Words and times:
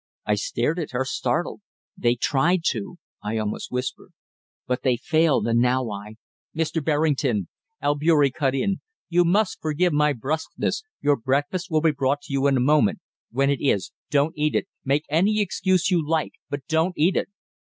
I 0.25 0.33
stared 0.33 0.79
at 0.79 0.93
her, 0.93 1.05
startled. 1.05 1.61
"They 1.95 2.15
tried 2.15 2.61
to," 2.69 2.95
I 3.23 3.37
almost 3.37 3.71
whispered. 3.71 4.13
"But 4.65 4.81
they 4.81 4.97
failed, 4.97 5.47
and 5.47 5.59
now 5.61 5.91
I" 5.91 6.15
"Mr. 6.57 6.83
Berrington," 6.83 7.49
Albeury 7.83 8.31
cut 8.31 8.55
in, 8.55 8.81
"you 9.09 9.23
must 9.23 9.61
forgive 9.61 9.93
my 9.93 10.13
brusqueness 10.13 10.81
your 11.01 11.17
breakfast 11.17 11.69
will 11.69 11.81
be 11.81 11.91
brought 11.91 12.21
to 12.21 12.33
you 12.33 12.47
in 12.47 12.57
a 12.57 12.59
moment; 12.59 12.97
when 13.29 13.51
it 13.51 13.61
is, 13.61 13.91
don't 14.09 14.33
eat 14.35 14.55
it. 14.55 14.67
Make 14.83 15.05
any 15.07 15.39
excuse 15.39 15.91
you 15.91 16.03
like, 16.03 16.31
but 16.49 16.65
don't 16.67 16.95
eat 16.97 17.15
it." 17.15 17.29